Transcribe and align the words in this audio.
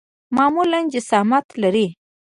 معمولاً 0.37 0.79
جسامت 0.93 1.47
لري. 1.61 1.87